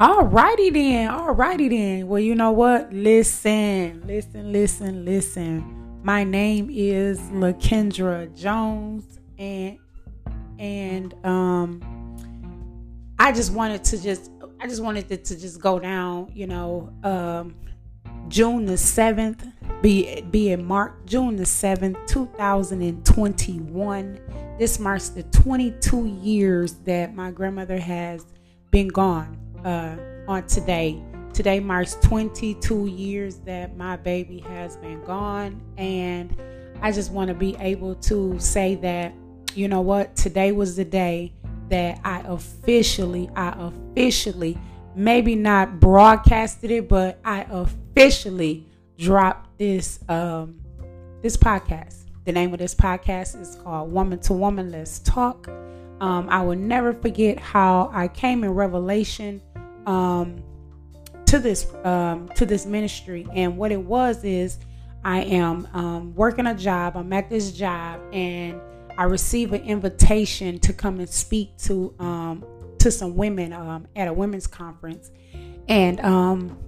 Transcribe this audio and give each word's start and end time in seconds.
Alrighty 0.00 0.72
then. 0.72 1.08
Alrighty 1.08 1.70
then. 1.70 2.08
Well, 2.08 2.18
you 2.18 2.34
know 2.34 2.50
what? 2.50 2.92
Listen, 2.92 4.02
listen, 4.04 4.52
listen, 4.52 5.04
listen. 5.04 6.00
My 6.02 6.24
name 6.24 6.68
is 6.68 7.20
Lakendra 7.30 8.36
Jones, 8.36 9.20
and 9.38 9.78
and 10.58 11.14
um, 11.24 11.80
I 13.20 13.30
just 13.30 13.52
wanted 13.52 13.84
to 13.84 14.02
just 14.02 14.32
I 14.58 14.66
just 14.66 14.82
wanted 14.82 15.12
it 15.12 15.24
to 15.26 15.38
just 15.38 15.60
go 15.60 15.78
down. 15.78 16.28
You 16.34 16.48
know, 16.48 16.92
um, 17.04 17.54
June 18.26 18.66
the 18.66 18.76
seventh, 18.76 19.46
be 19.80 20.22
be 20.22 20.50
it 20.50 20.56
mark 20.56 21.06
June 21.06 21.36
the 21.36 21.46
seventh, 21.46 21.98
two 22.08 22.26
thousand 22.36 22.82
and 22.82 23.06
twenty 23.06 23.60
one. 23.60 24.18
This 24.58 24.80
marks 24.80 25.10
the 25.10 25.22
twenty 25.22 25.70
two 25.70 26.06
years 26.06 26.72
that 26.78 27.14
my 27.14 27.30
grandmother 27.30 27.78
has 27.78 28.26
been 28.72 28.88
gone 28.88 29.43
uh, 29.64 29.96
on 30.28 30.46
today. 30.46 31.02
Today 31.32 31.58
marks 31.58 31.96
22 32.02 32.86
years 32.86 33.36
that 33.38 33.76
my 33.76 33.96
baby 33.96 34.38
has 34.40 34.76
been 34.76 35.02
gone, 35.02 35.60
and 35.76 36.36
I 36.80 36.92
just 36.92 37.10
want 37.10 37.28
to 37.28 37.34
be 37.34 37.56
able 37.58 37.96
to 37.96 38.38
say 38.38 38.76
that, 38.76 39.12
you 39.54 39.66
know 39.66 39.80
what, 39.80 40.14
today 40.14 40.52
was 40.52 40.76
the 40.76 40.84
day 40.84 41.32
that 41.70 42.00
I 42.04 42.20
officially, 42.20 43.28
I 43.34 43.54
officially, 43.58 44.58
maybe 44.94 45.34
not 45.34 45.80
broadcasted 45.80 46.70
it, 46.70 46.88
but 46.88 47.18
I 47.24 47.46
officially 47.50 48.66
dropped 48.96 49.58
this 49.58 49.98
um 50.08 50.60
this 51.20 51.36
podcast. 51.36 52.04
The 52.26 52.32
name 52.32 52.52
of 52.52 52.58
this 52.58 52.74
podcast 52.74 53.40
is 53.40 53.56
called 53.56 53.92
Woman 53.92 54.18
to 54.20 54.32
Woman 54.34 54.70
Let's 54.70 55.00
Talk. 55.00 55.48
Um, 56.00 56.28
I 56.28 56.42
will 56.42 56.56
never 56.56 56.92
forget 56.92 57.38
how 57.38 57.90
I 57.92 58.08
came 58.08 58.44
in 58.44 58.50
revelation 58.50 59.40
um, 59.86 60.42
to 61.26 61.38
this 61.38 61.72
um, 61.84 62.28
to 62.36 62.46
this 62.46 62.66
ministry, 62.66 63.26
and 63.34 63.56
what 63.56 63.72
it 63.72 63.80
was 63.80 64.24
is 64.24 64.58
I 65.04 65.20
am 65.22 65.68
um, 65.74 66.14
working 66.14 66.46
a 66.46 66.54
job. 66.54 66.96
I'm 66.96 67.12
at 67.12 67.28
this 67.28 67.52
job, 67.52 68.00
and 68.12 68.60
I 68.96 69.04
receive 69.04 69.52
an 69.52 69.62
invitation 69.62 70.58
to 70.60 70.72
come 70.72 71.00
and 71.00 71.08
speak 71.08 71.56
to 71.58 71.94
um, 71.98 72.44
to 72.78 72.90
some 72.90 73.16
women 73.16 73.52
um, 73.52 73.86
at 73.96 74.08
a 74.08 74.12
women's 74.12 74.46
conference, 74.46 75.10
and 75.68 76.00
um, 76.00 76.58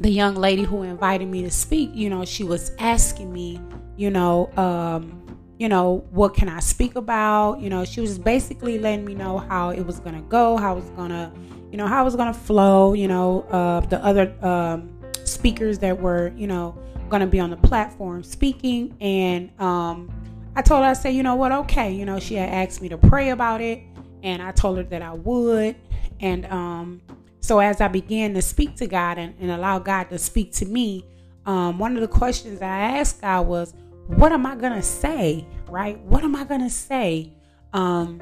the 0.00 0.10
young 0.10 0.34
lady 0.34 0.62
who 0.62 0.82
invited 0.82 1.26
me 1.28 1.42
to 1.42 1.50
speak, 1.50 1.90
you 1.92 2.08
know, 2.08 2.24
she 2.24 2.44
was 2.44 2.70
asking 2.78 3.32
me, 3.32 3.60
you 3.96 4.10
know, 4.10 4.50
um, 4.56 5.24
you 5.58 5.68
know, 5.68 6.04
what 6.10 6.34
can 6.34 6.48
I 6.48 6.60
speak 6.60 6.94
about? 6.94 7.60
You 7.60 7.68
know, 7.68 7.84
she 7.84 8.00
was 8.00 8.18
basically 8.18 8.78
letting 8.78 9.04
me 9.04 9.14
know 9.14 9.38
how 9.38 9.70
it 9.70 9.82
was 9.82 9.98
gonna 9.98 10.22
go, 10.22 10.56
how 10.56 10.76
it 10.76 10.80
was 10.82 10.90
gonna, 10.90 11.32
you 11.70 11.78
know, 11.78 11.86
how 11.86 12.02
it 12.02 12.04
was 12.04 12.16
gonna 12.16 12.34
flow. 12.34 12.94
You 12.94 13.08
know, 13.08 13.42
uh, 13.50 13.80
the 13.80 14.02
other 14.04 14.32
um, 14.44 14.90
speakers 15.24 15.78
that 15.80 16.00
were, 16.00 16.32
you 16.36 16.46
know, 16.46 16.78
gonna 17.08 17.26
be 17.26 17.40
on 17.40 17.50
the 17.50 17.56
platform 17.56 18.22
speaking, 18.22 18.96
and 19.00 19.50
um, 19.60 20.10
I 20.56 20.62
told 20.62 20.82
her, 20.84 20.90
I 20.90 20.94
said, 20.94 21.10
you 21.10 21.22
know 21.22 21.36
what, 21.36 21.52
okay, 21.52 21.92
you 21.92 22.04
know, 22.04 22.18
she 22.18 22.34
had 22.34 22.48
asked 22.48 22.82
me 22.82 22.88
to 22.88 22.98
pray 22.98 23.30
about 23.30 23.60
it, 23.60 23.82
and 24.22 24.42
I 24.42 24.52
told 24.52 24.78
her 24.78 24.84
that 24.84 25.02
I 25.02 25.14
would, 25.14 25.76
and 26.20 26.46
um, 26.46 27.02
so 27.40 27.60
as 27.60 27.80
I 27.80 27.88
began 27.88 28.34
to 28.34 28.42
speak 28.42 28.76
to 28.76 28.86
God 28.86 29.18
and, 29.18 29.34
and 29.40 29.50
allow 29.50 29.78
God 29.78 30.10
to 30.10 30.18
speak 30.18 30.52
to 30.54 30.66
me, 30.66 31.04
um, 31.46 31.78
one 31.78 31.94
of 31.94 32.02
the 32.02 32.08
questions 32.08 32.60
I 32.60 32.66
asked 32.98 33.22
God 33.22 33.46
was 33.46 33.74
what 34.08 34.32
am 34.32 34.46
I 34.46 34.56
gonna 34.56 34.82
say? 34.82 35.46
Right? 35.68 35.98
What 36.00 36.24
am 36.24 36.34
I 36.34 36.44
gonna 36.44 36.70
say? 36.70 37.32
Um, 37.72 38.20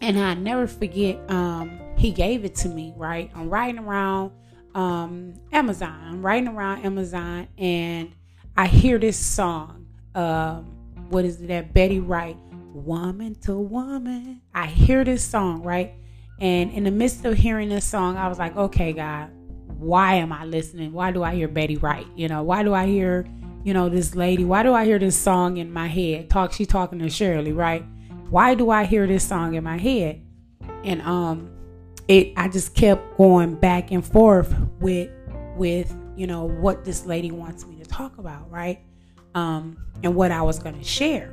and 0.00 0.18
I 0.18 0.34
never 0.34 0.66
forget. 0.66 1.18
Um, 1.30 1.80
he 1.96 2.10
gave 2.10 2.44
it 2.44 2.54
to 2.56 2.68
me. 2.68 2.94
Right? 2.96 3.30
I'm 3.34 3.50
riding 3.50 3.78
around 3.78 4.32
um, 4.74 5.34
Amazon. 5.52 5.98
I'm 6.02 6.24
riding 6.24 6.48
around 6.48 6.84
Amazon, 6.84 7.48
and 7.58 8.14
I 8.56 8.66
hear 8.66 8.98
this 8.98 9.16
song. 9.16 9.86
Um, 10.14 10.64
what 11.08 11.24
is 11.24 11.40
it? 11.40 11.48
That 11.48 11.74
Betty 11.74 12.00
Wright, 12.00 12.36
"Woman 12.72 13.34
to 13.42 13.54
Woman." 13.54 14.40
I 14.54 14.66
hear 14.66 15.04
this 15.04 15.24
song, 15.24 15.62
right? 15.62 15.94
And 16.40 16.72
in 16.72 16.84
the 16.84 16.90
midst 16.90 17.24
of 17.24 17.36
hearing 17.36 17.68
this 17.68 17.84
song, 17.84 18.16
I 18.16 18.28
was 18.28 18.38
like, 18.38 18.56
"Okay, 18.56 18.92
God, 18.92 19.30
why 19.78 20.14
am 20.14 20.32
I 20.32 20.44
listening? 20.44 20.92
Why 20.92 21.10
do 21.10 21.22
I 21.22 21.34
hear 21.34 21.48
Betty 21.48 21.76
Wright? 21.76 22.06
You 22.16 22.28
know, 22.28 22.42
why 22.42 22.62
do 22.62 22.74
I 22.74 22.86
hear?" 22.86 23.26
you 23.64 23.72
know, 23.72 23.88
this 23.88 24.14
lady, 24.14 24.44
why 24.44 24.62
do 24.62 24.74
I 24.74 24.84
hear 24.84 24.98
this 24.98 25.16
song 25.16 25.56
in 25.56 25.72
my 25.72 25.86
head? 25.86 26.28
Talk, 26.28 26.52
she 26.52 26.66
talking 26.66 26.98
to 26.98 27.08
Shirley, 27.08 27.52
right? 27.52 27.82
Why 28.28 28.54
do 28.54 28.70
I 28.70 28.84
hear 28.84 29.06
this 29.06 29.26
song 29.26 29.54
in 29.54 29.64
my 29.64 29.78
head? 29.78 30.22
And 30.84 31.00
um, 31.00 31.50
it, 32.08 32.32
I 32.36 32.48
just 32.48 32.74
kept 32.74 33.16
going 33.16 33.54
back 33.54 33.90
and 33.90 34.04
forth 34.04 34.54
with, 34.80 35.10
with, 35.56 35.94
you 36.16 36.26
know, 36.26 36.44
what 36.44 36.84
this 36.84 37.06
lady 37.06 37.30
wants 37.30 37.66
me 37.66 37.76
to 37.76 37.84
talk 37.84 38.18
about, 38.18 38.50
right? 38.50 38.80
Um, 39.34 39.76
and 40.02 40.14
what 40.14 40.30
I 40.30 40.42
was 40.42 40.58
going 40.58 40.78
to 40.78 40.84
share. 40.84 41.32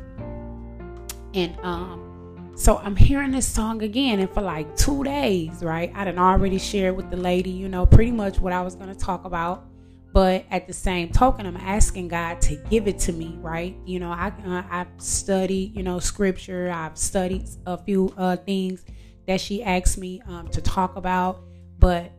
And 1.33 1.57
um, 1.61 2.53
so 2.55 2.77
I'm 2.77 2.95
hearing 2.95 3.31
this 3.31 3.47
song 3.47 3.83
again, 3.83 4.19
and 4.19 4.29
for 4.29 4.41
like 4.41 4.75
two 4.75 5.03
days, 5.03 5.63
right? 5.63 5.91
I 5.95 6.05
didn't 6.05 6.19
already 6.19 6.57
share 6.57 6.93
with 6.93 7.09
the 7.09 7.17
lady, 7.17 7.51
you 7.51 7.69
know, 7.69 7.85
pretty 7.85 8.11
much 8.11 8.39
what 8.39 8.53
I 8.53 8.61
was 8.61 8.75
going 8.75 8.93
to 8.93 8.99
talk 8.99 9.25
about 9.25 9.67
but 10.13 10.45
at 10.51 10.67
the 10.67 10.73
same 10.73 11.09
token 11.09 11.45
i'm 11.45 11.57
asking 11.57 12.07
god 12.07 12.41
to 12.41 12.55
give 12.69 12.87
it 12.87 12.99
to 12.99 13.13
me 13.13 13.37
right 13.39 13.75
you 13.85 13.99
know 13.99 14.11
i 14.11 14.31
uh, 14.45 14.63
i've 14.69 14.87
studied 14.97 15.75
you 15.75 15.83
know 15.83 15.99
scripture 15.99 16.69
i've 16.69 16.97
studied 16.97 17.47
a 17.65 17.77
few 17.77 18.13
uh, 18.17 18.35
things 18.37 18.85
that 19.31 19.41
she 19.41 19.63
asked 19.63 19.97
me 19.97 20.21
um, 20.27 20.47
to 20.49 20.61
talk 20.61 20.95
about 20.95 21.41
but 21.79 22.11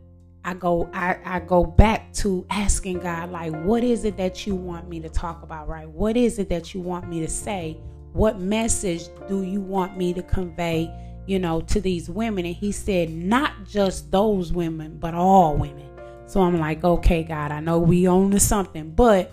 i 0.44 0.54
go 0.54 0.88
I, 0.92 1.18
I 1.24 1.40
go 1.40 1.64
back 1.64 2.12
to 2.14 2.44
asking 2.50 3.00
god 3.00 3.30
like 3.30 3.54
what 3.62 3.84
is 3.84 4.04
it 4.04 4.16
that 4.16 4.46
you 4.46 4.54
want 4.54 4.88
me 4.88 5.00
to 5.00 5.08
talk 5.08 5.42
about 5.42 5.68
right 5.68 5.88
what 5.88 6.16
is 6.16 6.38
it 6.38 6.48
that 6.48 6.74
you 6.74 6.80
want 6.80 7.08
me 7.08 7.20
to 7.20 7.28
say 7.28 7.78
what 8.12 8.40
message 8.40 9.08
do 9.28 9.42
you 9.42 9.60
want 9.60 9.96
me 9.96 10.12
to 10.14 10.22
convey 10.22 10.90
you 11.26 11.38
know 11.38 11.60
to 11.62 11.80
these 11.80 12.10
women 12.10 12.44
and 12.44 12.56
he 12.56 12.72
said 12.72 13.10
not 13.10 13.52
just 13.64 14.10
those 14.10 14.52
women 14.52 14.96
but 14.98 15.14
all 15.14 15.56
women 15.56 15.92
so 16.32 16.40
I'm 16.40 16.58
like, 16.58 16.82
okay, 16.82 17.24
God, 17.24 17.52
I 17.52 17.60
know 17.60 17.78
we 17.78 18.08
own 18.08 18.30
to 18.30 18.40
something, 18.40 18.92
but 18.92 19.32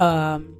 um, 0.00 0.56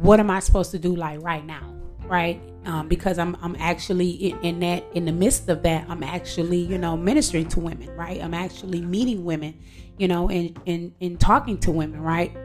what 0.00 0.20
am 0.20 0.30
I 0.30 0.40
supposed 0.40 0.70
to 0.70 0.78
do 0.78 0.96
like 0.96 1.22
right 1.22 1.44
now? 1.44 1.70
Right? 2.06 2.40
Um, 2.64 2.86
because 2.86 3.18
I'm 3.18 3.36
I'm 3.42 3.56
actually 3.56 4.10
in, 4.10 4.40
in, 4.40 4.60
that 4.60 4.84
in 4.94 5.04
the 5.04 5.12
midst 5.12 5.48
of 5.48 5.62
that, 5.64 5.84
I'm 5.88 6.02
actually, 6.04 6.58
you 6.58 6.78
know, 6.78 6.96
ministering 6.96 7.48
to 7.48 7.60
women, 7.60 7.90
right? 7.96 8.22
I'm 8.22 8.34
actually 8.34 8.80
meeting 8.80 9.24
women, 9.24 9.58
you 9.98 10.06
know, 10.06 10.28
and 10.28 10.56
and, 10.66 10.92
and 11.00 11.18
talking 11.18 11.58
to 11.58 11.72
women, 11.72 12.00
right? 12.00 12.36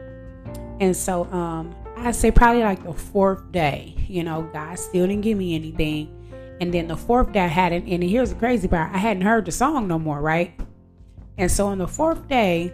And 0.80 0.96
so 0.96 1.24
um 1.32 1.74
I 1.96 2.10
say 2.10 2.30
probably 2.32 2.62
like 2.62 2.82
the 2.82 2.92
fourth 2.92 3.52
day, 3.52 3.94
you 4.08 4.24
know, 4.24 4.42
God 4.52 4.78
still 4.78 5.06
didn't 5.06 5.22
give 5.22 5.38
me 5.38 5.54
anything. 5.54 6.14
And 6.60 6.74
then 6.74 6.88
the 6.88 6.96
fourth 6.96 7.32
day 7.32 7.40
I 7.40 7.46
hadn't 7.46 7.86
and 7.86 8.02
here's 8.02 8.30
the 8.30 8.36
crazy 8.36 8.66
part, 8.66 8.92
I 8.92 8.98
hadn't 8.98 9.22
heard 9.22 9.44
the 9.44 9.52
song 9.52 9.86
no 9.86 10.00
more, 10.00 10.20
right? 10.20 10.58
And 11.36 11.50
so 11.50 11.68
on 11.68 11.78
the 11.78 11.86
fourth 11.86 12.26
day, 12.26 12.72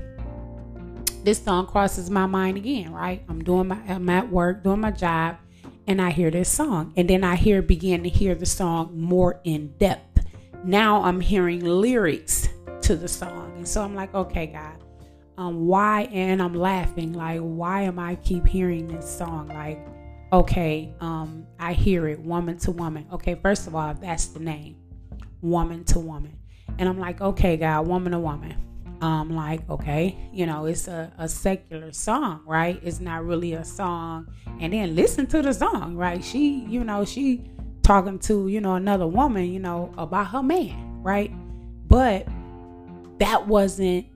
this 1.25 1.43
song 1.43 1.66
crosses 1.66 2.11
my 2.11 2.26
mind 2.26 2.56
again, 2.56 2.93
right? 2.93 3.22
I'm 3.28 3.44
doing 3.44 3.69
my 3.69 3.78
I'm 3.88 4.09
at 4.09 4.31
work, 4.31 4.62
doing 4.62 4.81
my 4.81 4.91
job, 4.91 5.37
and 5.87 6.00
I 6.00 6.11
hear 6.11 6.31
this 6.31 6.49
song. 6.49 6.93
And 6.97 7.09
then 7.09 7.25
I 7.25 7.37
hear 7.37 7.62
begin 7.62 8.03
to 8.03 8.09
hear 8.09 8.34
the 8.34 8.47
song 8.47 8.99
more 8.99 9.41
in 9.45 9.75
depth. 9.78 10.27
Now 10.65 11.03
I'm 11.03 11.21
hearing 11.21 11.65
lyrics 11.65 12.49
to 12.83 12.97
the 12.97 13.09
song. 13.09 13.53
And 13.56 13.69
so 13.69 13.83
I'm 13.83 13.94
like, 13.94 14.15
okay, 14.15 14.47
God, 14.47 14.83
um, 15.37 15.67
why 15.67 16.03
and 16.12 16.41
I'm 16.41 16.55
laughing, 16.55 17.12
like, 17.12 17.41
why 17.41 17.83
am 17.83 17.99
I 17.99 18.15
keep 18.17 18.47
hearing 18.47 18.89
this 18.89 19.09
song? 19.09 19.49
Like, 19.49 19.84
okay, 20.33 20.94
um, 21.00 21.47
I 21.59 21.73
hear 21.73 22.09
it, 22.09 22.21
woman 22.21 22.59
to 22.59 22.71
woman. 22.71 23.06
Okay, 23.12 23.34
first 23.34 23.67
of 23.67 23.75
all, 23.75 23.94
that's 23.94 24.26
the 24.26 24.41
name. 24.41 24.76
Woman 25.41 25.85
to 25.85 25.99
woman. 25.99 26.38
And 26.79 26.88
I'm 26.88 26.99
like, 26.99 27.20
okay, 27.20 27.56
God, 27.56 27.87
woman 27.87 28.12
to 28.12 28.19
woman. 28.19 28.56
I'm 29.05 29.37
like, 29.37 29.69
okay, 29.69 30.17
you 30.33 30.47
know, 30.47 30.65
it's 30.65 30.89
a, 30.89 31.12
a 31.19 31.29
secular 31.29 31.93
song, 31.93 32.41
right? 32.47 32.81
It's 32.83 33.01
not 33.01 33.25
really 33.25 33.53
a 33.53 33.65
song. 33.65 34.29
And 34.61 34.73
then 34.73 34.95
listen 34.95 35.27
to 35.27 35.43
the 35.43 35.53
song, 35.53 35.95
right? 35.95 36.25
She, 36.25 36.65
you 36.69 36.85
know, 36.85 37.05
she 37.05 37.45
talking 37.83 38.19
to, 38.21 38.49
you 38.49 38.62
know, 38.62 38.77
another 38.77 39.06
woman, 39.06 39.53
you 39.53 39.61
know, 39.61 39.93
about 39.99 40.29
her 40.29 40.43
man, 40.43 41.03
right? 41.03 41.31
But 41.87 42.27
that 43.19 43.47
wasn't 43.47 44.06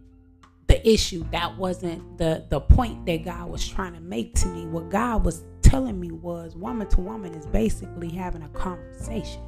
the 0.68 0.88
issue. 0.88 1.24
That 1.32 1.58
wasn't 1.58 2.16
the 2.16 2.46
the 2.48 2.60
point 2.60 3.04
that 3.06 3.24
God 3.24 3.50
was 3.50 3.68
trying 3.68 3.92
to 3.92 4.00
make 4.00 4.34
to 4.36 4.48
me. 4.48 4.66
What 4.66 4.88
God 4.88 5.24
was 5.24 5.44
telling 5.60 6.00
me 6.00 6.12
was 6.12 6.56
woman 6.56 6.88
to 6.88 7.00
woman 7.00 7.34
is 7.34 7.46
basically 7.46 8.08
having 8.08 8.42
a 8.42 8.48
conversation 8.48 9.42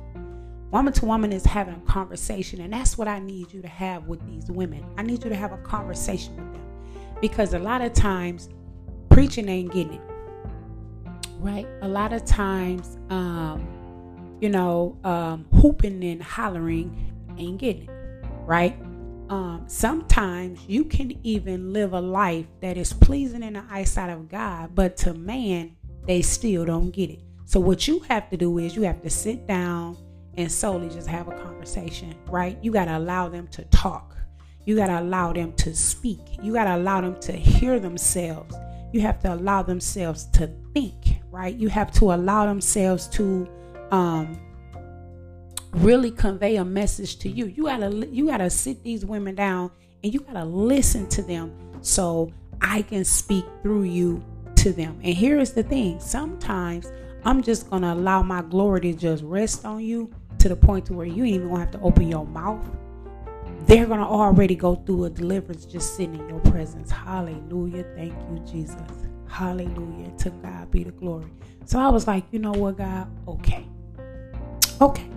Woman 0.70 0.92
to 0.94 1.04
woman 1.04 1.32
is 1.32 1.44
having 1.44 1.74
a 1.74 1.80
conversation, 1.90 2.60
and 2.60 2.72
that's 2.72 2.96
what 2.96 3.08
I 3.08 3.18
need 3.18 3.52
you 3.52 3.60
to 3.62 3.68
have 3.68 4.06
with 4.06 4.24
these 4.26 4.50
women. 4.50 4.84
I 4.96 5.02
need 5.02 5.24
you 5.24 5.30
to 5.30 5.36
have 5.36 5.52
a 5.52 5.58
conversation 5.58 6.36
with 6.36 6.52
them 6.52 6.62
because 7.20 7.54
a 7.54 7.58
lot 7.58 7.82
of 7.82 7.92
times 7.92 8.48
preaching 9.08 9.48
ain't 9.48 9.72
getting 9.72 9.94
it 9.94 10.00
right. 11.40 11.66
A 11.82 11.88
lot 11.88 12.12
of 12.12 12.24
times, 12.24 12.98
um, 13.08 13.66
you 14.40 14.48
know, 14.48 14.96
um, 15.04 15.46
hooping 15.60 16.04
and 16.04 16.22
hollering 16.22 17.12
ain't 17.36 17.58
getting 17.58 17.84
it 17.84 17.90
right. 18.46 18.76
um, 19.30 19.64
sometimes 19.68 20.60
you 20.66 20.84
can 20.84 21.18
even 21.24 21.72
live 21.72 21.92
a 21.92 22.00
life 22.00 22.46
that 22.60 22.76
is 22.76 22.92
pleasing 22.92 23.42
in 23.42 23.54
the 23.54 23.64
eyesight 23.70 24.10
of 24.10 24.28
God, 24.28 24.74
but 24.74 24.96
to 24.98 25.14
man, 25.14 25.76
they 26.06 26.20
still 26.22 26.64
don't 26.64 26.90
get 26.90 27.10
it. 27.10 27.20
So, 27.44 27.60
what 27.60 27.88
you 27.88 28.00
have 28.08 28.28
to 28.30 28.36
do 28.36 28.58
is 28.58 28.76
you 28.76 28.82
have 28.82 29.02
to 29.02 29.10
sit 29.10 29.46
down 29.46 29.96
and 30.36 30.50
solely 30.50 30.88
just 30.88 31.08
have 31.08 31.28
a 31.28 31.38
conversation, 31.38 32.14
right? 32.28 32.58
You 32.62 32.70
got 32.70 32.86
to 32.86 32.98
allow 32.98 33.28
them 33.28 33.46
to 33.48 33.64
talk. 33.64 34.16
You 34.64 34.76
got 34.76 34.86
to 34.86 35.00
allow 35.00 35.32
them 35.32 35.52
to 35.54 35.74
speak. 35.74 36.20
You 36.42 36.52
got 36.52 36.64
to 36.64 36.76
allow 36.76 37.00
them 37.00 37.18
to 37.20 37.32
hear 37.32 37.80
themselves. 37.80 38.54
You 38.92 39.00
have 39.02 39.20
to 39.20 39.34
allow 39.34 39.62
themselves 39.62 40.26
to 40.32 40.50
think, 40.74 41.20
right? 41.30 41.54
You 41.54 41.68
have 41.68 41.90
to 41.92 42.12
allow 42.12 42.46
themselves 42.46 43.06
to 43.08 43.48
um, 43.90 44.38
really 45.72 46.10
convey 46.10 46.56
a 46.56 46.64
message 46.64 47.18
to 47.18 47.28
you. 47.28 47.46
You 47.46 47.64
gotta 47.64 48.08
you 48.10 48.26
gotta 48.26 48.50
sit 48.50 48.82
these 48.82 49.04
women 49.04 49.34
down 49.34 49.70
and 50.02 50.12
you 50.12 50.20
gotta 50.20 50.44
listen 50.44 51.08
to 51.10 51.22
them 51.22 51.54
so 51.82 52.32
I 52.60 52.82
can 52.82 53.04
speak 53.04 53.44
through 53.62 53.84
you 53.84 54.24
to 54.56 54.72
them. 54.72 54.98
And 55.02 55.14
here 55.14 55.38
is 55.38 55.52
the 55.52 55.62
thing: 55.62 56.00
sometimes 56.00 56.90
I'm 57.24 57.42
just 57.42 57.70
gonna 57.70 57.94
allow 57.94 58.22
my 58.22 58.42
glory 58.42 58.80
to 58.80 58.92
just 58.92 59.22
rest 59.22 59.64
on 59.64 59.80
you 59.80 60.12
to 60.40 60.48
the 60.48 60.56
point 60.56 60.86
to 60.86 60.92
where 60.92 61.06
you 61.06 61.24
ain't 61.24 61.36
even 61.36 61.48
gonna 61.48 61.60
have 61.60 61.70
to 61.72 61.80
open 61.80 62.08
your 62.08 62.26
mouth. 62.26 62.64
They're 63.66 63.86
gonna 63.86 64.08
already 64.08 64.54
go 64.54 64.74
through 64.74 65.04
a 65.04 65.10
deliverance 65.10 65.64
just 65.64 65.96
sitting 65.96 66.14
in 66.14 66.28
your 66.28 66.40
presence. 66.40 66.90
Hallelujah. 66.90 67.84
Thank 67.94 68.14
you, 68.30 68.38
Jesus. 68.50 68.80
Hallelujah. 69.28 70.10
To 70.18 70.30
God 70.30 70.70
be 70.70 70.84
the 70.84 70.92
glory. 70.92 71.30
So 71.64 71.78
I 71.78 71.88
was 71.88 72.06
like, 72.06 72.24
you 72.32 72.38
know 72.38 72.52
what, 72.52 72.78
God? 72.78 73.08
Okay. 73.28 73.66
Okay. 74.80 75.10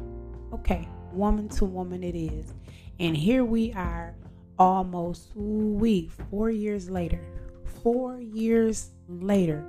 Okay, 0.53 0.87
woman 1.11 1.49
to 1.49 1.65
woman 1.65 2.03
it 2.03 2.15
is. 2.15 2.53
And 2.99 3.17
here 3.17 3.43
we 3.43 3.73
are 3.73 4.13
almost 4.59 5.35
week, 5.35 6.11
four 6.29 6.51
years 6.51 6.89
later. 6.89 7.19
Four 7.81 8.19
years 8.19 8.91
later. 9.07 9.65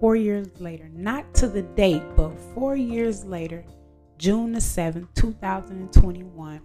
Four 0.00 0.14
years 0.14 0.48
later. 0.60 0.88
Not 0.94 1.34
to 1.34 1.48
the 1.48 1.62
date, 1.62 2.02
but 2.14 2.30
four 2.54 2.76
years 2.76 3.24
later, 3.24 3.64
June 4.22 4.52
the 4.52 4.60
7th, 4.60 5.08
2021, 5.16 6.60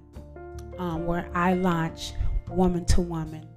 um, 0.77 1.07
where 1.07 1.27
I 1.33 1.55
launched 1.55 2.13
Woman 2.49 2.85
to 2.85 3.01
Woman 3.01 3.47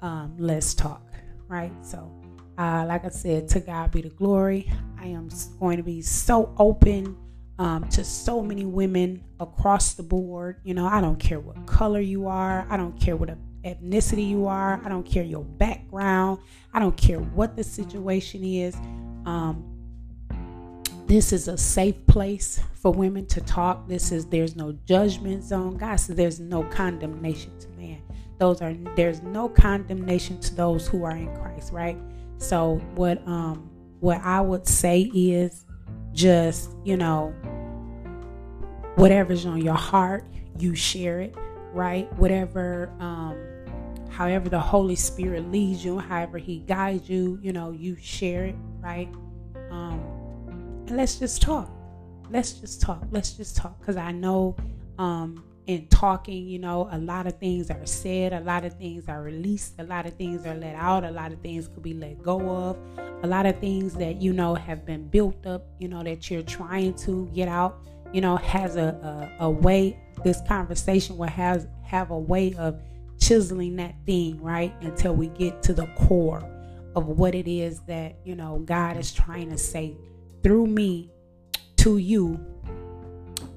um, 0.00 0.36
Let's 0.38 0.74
Talk. 0.74 1.02
Right? 1.48 1.72
So 1.84 2.08
uh, 2.56 2.84
like 2.86 3.04
I 3.04 3.08
said, 3.08 3.48
to 3.48 3.58
God 3.58 3.90
be 3.90 4.02
the 4.02 4.10
glory. 4.10 4.72
I 4.96 5.06
am 5.06 5.28
going 5.58 5.76
to 5.76 5.82
be 5.82 6.00
so 6.02 6.54
open 6.56 7.16
um, 7.58 7.88
to 7.88 8.04
so 8.04 8.40
many 8.42 8.64
women 8.64 9.24
across 9.40 9.94
the 9.94 10.04
board. 10.04 10.60
You 10.62 10.74
know, 10.74 10.86
I 10.86 11.00
don't 11.00 11.18
care 11.18 11.40
what 11.40 11.66
color 11.66 11.98
you 11.98 12.28
are, 12.28 12.64
I 12.70 12.76
don't 12.76 12.96
care 13.00 13.16
what 13.16 13.30
ethnicity 13.64 14.28
you 14.28 14.46
are, 14.46 14.80
I 14.84 14.88
don't 14.88 15.04
care 15.04 15.24
your 15.24 15.42
background, 15.42 16.38
I 16.72 16.78
don't 16.78 16.96
care 16.96 17.18
what 17.18 17.56
the 17.56 17.64
situation 17.64 18.44
is. 18.44 18.76
Um, 19.26 19.77
this 21.08 21.32
is 21.32 21.48
a 21.48 21.56
safe 21.56 22.06
place 22.06 22.60
for 22.74 22.92
women 22.92 23.26
to 23.26 23.40
talk. 23.40 23.88
This 23.88 24.12
is 24.12 24.26
there's 24.26 24.54
no 24.54 24.72
judgment 24.84 25.42
zone. 25.42 25.78
God 25.78 25.96
says 25.96 26.16
there's 26.16 26.38
no 26.38 26.62
condemnation 26.64 27.58
to 27.60 27.68
man. 27.70 28.02
Those 28.38 28.60
are 28.60 28.74
there's 28.94 29.22
no 29.22 29.48
condemnation 29.48 30.38
to 30.40 30.54
those 30.54 30.86
who 30.86 31.04
are 31.04 31.16
in 31.16 31.34
Christ, 31.36 31.72
right? 31.72 31.96
So 32.36 32.76
what 32.94 33.26
um 33.26 33.70
what 34.00 34.20
I 34.20 34.42
would 34.42 34.68
say 34.68 35.10
is 35.14 35.64
just, 36.12 36.70
you 36.84 36.96
know, 36.98 37.34
whatever's 38.96 39.46
on 39.46 39.62
your 39.64 39.74
heart, 39.74 40.24
you 40.58 40.74
share 40.74 41.20
it, 41.20 41.34
right? 41.72 42.12
Whatever, 42.18 42.92
um, 43.00 43.36
however 44.10 44.48
the 44.48 44.60
Holy 44.60 44.94
Spirit 44.94 45.50
leads 45.50 45.84
you, 45.84 45.98
however 45.98 46.38
He 46.38 46.58
guides 46.60 47.08
you, 47.08 47.38
you 47.42 47.52
know, 47.52 47.70
you 47.72 47.96
share 47.96 48.44
it, 48.44 48.56
right? 48.80 49.08
And 50.88 50.96
let's 50.96 51.16
just 51.16 51.42
talk. 51.42 51.70
Let's 52.30 52.52
just 52.52 52.80
talk. 52.80 53.04
Let's 53.10 53.32
just 53.32 53.56
talk. 53.56 53.78
Because 53.78 53.98
I 53.98 54.10
know 54.10 54.56
um, 54.98 55.44
in 55.66 55.86
talking, 55.88 56.46
you 56.46 56.58
know, 56.58 56.88
a 56.90 56.96
lot 56.96 57.26
of 57.26 57.38
things 57.38 57.70
are 57.70 57.84
said, 57.84 58.32
a 58.32 58.40
lot 58.40 58.64
of 58.64 58.72
things 58.78 59.06
are 59.06 59.22
released, 59.22 59.74
a 59.78 59.84
lot 59.84 60.06
of 60.06 60.14
things 60.14 60.46
are 60.46 60.54
let 60.54 60.74
out, 60.76 61.04
a 61.04 61.10
lot 61.10 61.30
of 61.30 61.40
things 61.40 61.68
could 61.68 61.82
be 61.82 61.92
let 61.92 62.22
go 62.22 62.40
of, 62.40 62.78
a 63.22 63.26
lot 63.26 63.44
of 63.44 63.58
things 63.58 63.92
that, 63.96 64.22
you 64.22 64.32
know, 64.32 64.54
have 64.54 64.86
been 64.86 65.06
built 65.08 65.46
up, 65.46 65.66
you 65.78 65.88
know, 65.88 66.02
that 66.02 66.30
you're 66.30 66.42
trying 66.42 66.94
to 66.94 67.26
get 67.34 67.48
out, 67.48 67.84
you 68.14 68.22
know, 68.22 68.36
has 68.38 68.76
a, 68.76 69.28
a, 69.40 69.44
a 69.44 69.50
way, 69.50 69.94
this 70.24 70.40
conversation 70.48 71.18
will 71.18 71.26
have, 71.26 71.68
have 71.84 72.10
a 72.10 72.18
way 72.18 72.54
of 72.54 72.80
chiseling 73.20 73.76
that 73.76 73.94
thing, 74.06 74.42
right? 74.42 74.74
Until 74.80 75.14
we 75.14 75.28
get 75.28 75.62
to 75.64 75.74
the 75.74 75.86
core 75.98 76.42
of 76.96 77.08
what 77.08 77.34
it 77.34 77.46
is 77.46 77.80
that, 77.80 78.16
you 78.24 78.34
know, 78.34 78.60
God 78.64 78.96
is 78.96 79.12
trying 79.12 79.50
to 79.50 79.58
say 79.58 79.94
through 80.42 80.66
me 80.66 81.10
to 81.76 81.98
you 81.98 82.38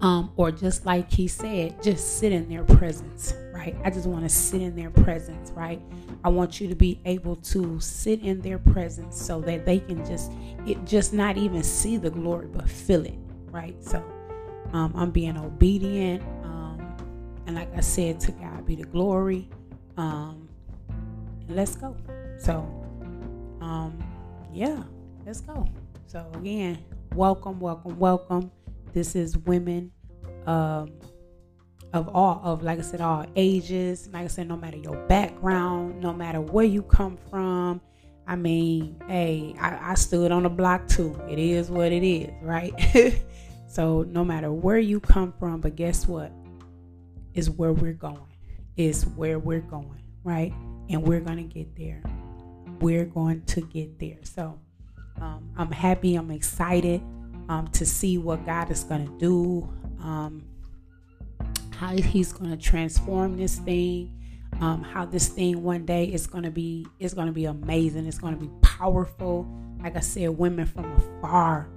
um, 0.02 0.32
or 0.36 0.52
just 0.52 0.86
like 0.86 1.12
he 1.12 1.28
said, 1.28 1.82
just 1.82 2.18
sit 2.18 2.32
in 2.32 2.50
their 2.50 2.64
presence, 2.64 3.36
right? 3.54 3.76
I 3.84 3.92
just 3.92 4.08
want 4.08 4.24
to 4.24 4.30
sit 4.30 4.62
in 4.62 4.76
their 4.76 4.90
presence, 4.90 5.52
right? 5.52 5.80
I 6.24 6.30
want 6.30 6.60
you 6.60 6.68
to 6.70 6.76
be 6.76 7.00
able 7.06 7.36
to 7.36 7.80
sit 7.80 8.22
in 8.22 8.42
their 8.42 8.58
presence 8.58 9.20
so 9.20 9.42
that 9.42 9.66
they 9.66 9.80
can 9.80 10.04
just, 10.06 10.32
it 10.66 10.84
just 10.86 11.14
not 11.14 11.38
even 11.38 11.62
see 11.62 11.98
the 11.98 12.10
glory, 12.10 12.48
but 12.48 12.68
feel 12.68 13.06
it, 13.06 13.18
right? 13.52 13.76
So 13.84 14.04
um, 14.74 14.92
I'm 14.96 15.12
being 15.12 15.38
obedient. 15.38 16.24
Um, 16.44 16.96
and 17.46 17.56
like 17.56 17.76
I 17.76 17.82
said, 17.82 18.20
to 18.22 18.32
God 18.32 18.66
be 18.66 18.76
the 18.76 18.86
glory. 18.86 19.48
Um, 19.98 20.50
let's 21.48 21.76
go. 21.76 21.96
So, 22.40 22.56
um, 23.62 24.04
yeah, 24.52 24.82
let's 25.28 25.42
go. 25.42 25.68
So 26.12 26.30
again, 26.36 26.84
welcome, 27.16 27.62
welcome, 27.62 27.98
welcome 27.98 28.52
this 28.92 29.16
is 29.16 29.38
women 29.38 29.94
um, 30.46 30.92
of 31.94 32.10
all 32.14 32.42
of 32.44 32.64
like 32.64 32.80
I 32.80 32.82
said, 32.82 33.00
all 33.00 33.26
ages. 33.38 34.10
Like 34.12 34.26
I 34.26 34.28
said, 34.28 34.50
no 34.50 34.58
matter 34.58 34.76
your 34.76 34.98
background, 35.08 36.02
no 36.02 36.12
matter 36.12 36.42
where 36.42 36.66
you 36.66 36.82
come 36.82 37.18
from. 37.30 37.80
I 38.28 38.36
mean, 38.36 39.02
hey, 39.08 39.56
I, 39.58 39.92
I 39.92 39.94
stood 39.94 40.34
on 40.34 40.44
the 40.44 40.50
block 40.50 40.86
too. 40.90 41.18
It 41.30 41.40
is 41.40 41.72
what 41.72 41.94
it 41.94 42.04
is, 42.04 42.30
right? 42.42 42.74
so 43.70 44.02
no 44.02 44.26
matter 44.26 44.52
where 44.52 44.80
you 44.80 45.00
come 45.00 45.34
from, 45.40 45.62
but 45.62 45.78
guess 45.78 46.10
what? 46.10 46.34
Is 47.34 47.50
where 47.50 47.72
we're 47.72 47.94
going. 47.94 48.36
Is 48.76 49.06
where 49.06 49.40
we're 49.40 49.62
going, 49.62 50.04
right? 50.26 50.52
And 50.90 51.04
we're 51.04 51.22
gonna 51.22 51.44
get 51.44 51.74
there. 51.78 52.04
We're 52.82 53.06
going 53.06 53.44
to 53.44 53.62
get 53.62 53.98
there. 53.98 54.20
So 54.24 54.60
um, 55.20 55.52
I'm 55.58 55.72
happy. 55.72 56.16
I'm 56.16 56.32
excited 56.32 57.02
um, 57.50 57.68
to 57.74 57.86
see 57.86 58.18
what 58.18 58.46
God 58.46 58.72
is 58.72 58.84
going 58.84 59.06
to 59.06 59.18
do, 59.18 59.70
um, 60.04 60.44
how 61.76 61.96
He's 61.96 62.32
going 62.32 62.52
to 62.52 62.58
transform 62.58 63.38
this 63.38 63.58
thing, 63.60 64.18
um, 64.62 64.84
how 64.84 65.06
this 65.06 65.28
thing 65.28 65.64
one 65.64 65.86
day 65.86 66.06
is 66.06 66.28
going 66.28 66.44
to 66.44 66.52
be 66.52 66.86
is 67.00 67.14
going 67.14 67.28
to 67.28 67.34
be 67.34 67.46
amazing. 67.46 68.06
It's 68.06 68.20
going 68.20 68.38
to 68.38 68.46
be 68.46 68.52
powerful. 68.62 69.48
Like 69.82 69.96
I 69.96 70.00
said, 70.00 70.30
women 70.30 70.66
from 70.66 70.86
afar 70.94 71.68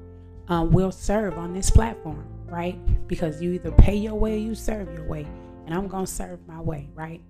um, 0.49 0.71
will 0.71 0.93
serve 0.93 1.39
on 1.39 1.55
this 1.55 1.71
platform, 1.71 2.27
right? 2.47 2.79
Because 3.09 3.41
you 3.41 3.53
either 3.53 3.73
pay 3.73 3.97
your 3.97 4.15
way 4.15 4.35
or 4.35 4.39
you 4.39 4.55
serve 4.55 4.93
your 4.93 5.07
way, 5.07 5.27
and 5.67 5.75
I'm 5.75 5.89
going 5.89 6.07
to 6.07 6.13
serve 6.13 6.47
my 6.47 6.61
way, 6.61 6.89
right? 6.95 7.21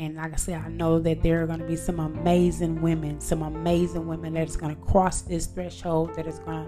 And 0.00 0.16
like 0.16 0.32
I 0.32 0.36
said, 0.36 0.62
I 0.64 0.68
know 0.68 0.98
that 0.98 1.22
there 1.22 1.42
are 1.42 1.46
going 1.46 1.58
to 1.58 1.66
be 1.66 1.76
some 1.76 2.00
amazing 2.00 2.80
women, 2.80 3.20
some 3.20 3.42
amazing 3.42 4.06
women 4.06 4.32
that 4.32 4.48
is 4.48 4.56
going 4.56 4.74
to 4.74 4.80
cross 4.80 5.20
this 5.20 5.44
threshold, 5.44 6.14
that 6.14 6.26
is 6.26 6.38
going 6.38 6.66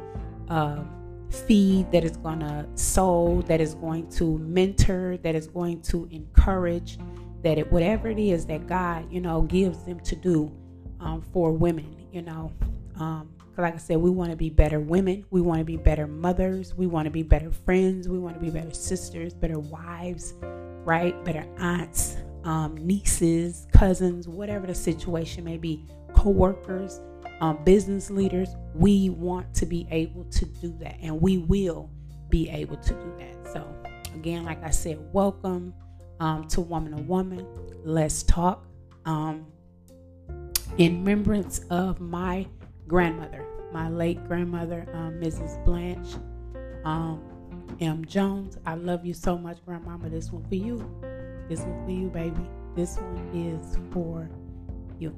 to 0.48 0.52
uh, 0.52 0.84
feed, 1.30 1.90
that 1.92 2.04
is 2.04 2.18
going 2.18 2.40
to 2.40 2.68
sow, 2.74 3.42
that 3.46 3.58
is 3.58 3.74
going 3.74 4.10
to 4.10 4.36
mentor, 4.36 5.16
that 5.22 5.34
is 5.34 5.46
going 5.46 5.80
to 5.80 6.06
encourage, 6.10 6.98
that 7.42 7.56
it, 7.56 7.72
whatever 7.72 8.10
it 8.10 8.18
is 8.18 8.44
that 8.44 8.66
God, 8.66 9.10
you 9.10 9.22
know, 9.22 9.40
gives 9.40 9.82
them 9.84 9.98
to 10.00 10.14
do 10.14 10.52
um, 11.00 11.22
for 11.32 11.52
women, 11.52 11.96
you 12.12 12.20
know. 12.20 12.52
Um, 13.00 13.30
like 13.56 13.72
I 13.74 13.78
said, 13.78 13.96
we 13.96 14.10
want 14.10 14.30
to 14.30 14.36
be 14.36 14.50
better 14.50 14.78
women. 14.78 15.24
We 15.30 15.40
want 15.40 15.60
to 15.60 15.64
be 15.64 15.78
better 15.78 16.06
mothers. 16.06 16.74
We 16.74 16.86
want 16.86 17.06
to 17.06 17.10
be 17.10 17.22
better 17.22 17.50
friends. 17.50 18.10
We 18.10 18.18
want 18.18 18.34
to 18.34 18.40
be 18.40 18.50
better 18.50 18.74
sisters, 18.74 19.32
better 19.32 19.58
wives, 19.58 20.34
right? 20.84 21.24
Better 21.24 21.46
aunts, 21.56 22.16
um, 22.44 22.76
nieces, 22.76 23.66
cousins, 23.72 24.28
whatever 24.28 24.66
the 24.66 24.74
situation 24.74 25.44
may 25.44 25.56
be, 25.56 25.86
co 26.14 26.30
workers 26.30 27.00
um, 27.42 27.58
business 27.64 28.08
leaders, 28.08 28.54
we 28.74 29.10
want 29.10 29.52
to 29.54 29.66
be 29.66 29.86
able 29.90 30.24
to 30.24 30.44
do 30.44 30.72
that, 30.78 30.96
and 31.02 31.20
we 31.20 31.38
will 31.38 31.90
be 32.28 32.48
able 32.48 32.76
to 32.76 32.94
do 32.94 33.14
that. 33.18 33.52
So, 33.52 33.66
again, 34.14 34.44
like 34.44 34.62
I 34.62 34.70
said, 34.70 34.98
welcome 35.12 35.74
um, 36.20 36.46
to 36.48 36.60
Woman 36.60 36.96
to 36.96 37.02
Woman. 37.02 37.44
Let's 37.84 38.22
talk. 38.22 38.64
Um, 39.04 39.46
in 40.78 40.98
remembrance 41.00 41.64
of 41.68 42.00
my 42.00 42.46
grandmother, 42.86 43.44
my 43.72 43.88
late 43.88 44.24
grandmother, 44.28 44.86
um, 44.94 45.14
Mrs. 45.20 45.62
Blanche 45.64 46.14
um, 46.84 47.20
M. 47.80 48.04
Jones. 48.04 48.56
I 48.64 48.76
love 48.76 49.04
you 49.04 49.14
so 49.14 49.36
much, 49.36 49.58
Grandmama. 49.66 50.08
This 50.08 50.30
one 50.30 50.44
for 50.44 50.54
you. 50.54 50.78
This 51.48 51.60
one 51.60 51.84
for 51.84 51.90
you, 51.90 52.08
baby. 52.08 52.46
This 52.74 52.96
one 52.96 53.30
is 53.34 53.78
for 53.92 54.28
you. 54.98 55.14